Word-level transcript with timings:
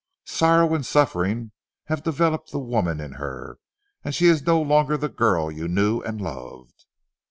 Sorrow 0.25 0.73
and 0.73 0.83
suffering 0.83 1.51
have 1.85 2.01
developed 2.01 2.49
the 2.51 2.57
woman 2.57 2.99
in 2.99 3.11
her, 3.21 3.59
and 4.03 4.15
she 4.15 4.25
is 4.25 4.41
no 4.47 4.59
longer 4.59 4.97
the 4.97 5.09
girl 5.09 5.51
you 5.51 5.67
knew 5.67 6.01
and 6.01 6.19
loved." 6.19 6.87